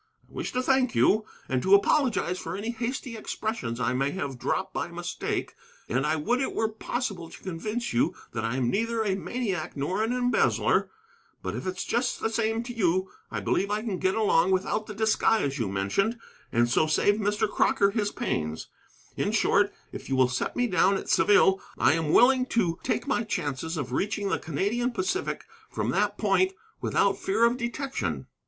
[0.23, 4.39] I wish to thank you, and to apologize for any hasty expressions I may have
[4.39, 5.53] dropped by mistake,
[5.87, 9.77] and I would it were possible to convince you that I am neither a maniac
[9.77, 10.89] nor an embezzler.
[11.43, 14.87] But, if it's just the same to you, I believe I can get along without
[14.87, 16.17] the disguise you mentioned,
[16.51, 17.47] and so save Mr.
[17.47, 18.69] Crocker his pains.
[19.15, 23.05] In short, if you will set me down at Saville, I am willing to take
[23.05, 28.25] my chances of reaching the Canadian Pacific from that point without fear of detection."